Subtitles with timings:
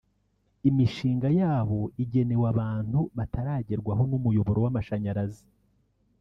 [0.69, 5.45] imishinga yabo igenewe abantu bataragerwaho n’umuyoboro w’amashanyarazi